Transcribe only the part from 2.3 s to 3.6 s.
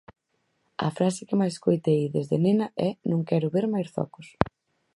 nena é "non quero